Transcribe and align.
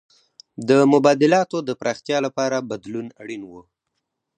د 0.67 0.69
مبادلاتو 0.93 1.57
د 1.67 1.69
پراختیا 1.79 2.17
لپاره 2.25 2.65
بدلون 2.71 3.07
اړین 3.21 3.41
و. 3.49 3.51